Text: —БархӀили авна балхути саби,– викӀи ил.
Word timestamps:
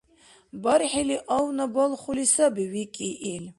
—БархӀили 0.63 1.17
авна 1.37 1.65
балхути 1.75 2.25
саби,– 2.33 2.63
викӀи 2.73 3.09
ил. 3.33 3.45